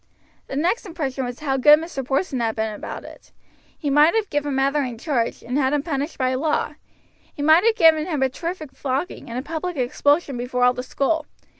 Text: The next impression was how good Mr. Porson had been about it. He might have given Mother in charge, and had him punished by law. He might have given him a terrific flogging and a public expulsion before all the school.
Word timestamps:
The 0.47 0.55
next 0.55 0.87
impression 0.87 1.25
was 1.25 1.41
how 1.41 1.57
good 1.57 1.77
Mr. 1.77 2.03
Porson 2.03 2.39
had 2.39 2.55
been 2.55 2.73
about 2.73 3.05
it. 3.05 3.31
He 3.77 3.91
might 3.91 4.15
have 4.15 4.31
given 4.31 4.55
Mother 4.55 4.81
in 4.81 4.97
charge, 4.97 5.43
and 5.43 5.59
had 5.59 5.73
him 5.73 5.83
punished 5.83 6.17
by 6.17 6.33
law. 6.33 6.73
He 7.35 7.43
might 7.43 7.63
have 7.65 7.75
given 7.75 8.07
him 8.07 8.23
a 8.23 8.29
terrific 8.29 8.71
flogging 8.71 9.29
and 9.29 9.37
a 9.37 9.43
public 9.43 9.77
expulsion 9.77 10.37
before 10.37 10.63
all 10.63 10.73
the 10.73 10.81
school. 10.81 11.27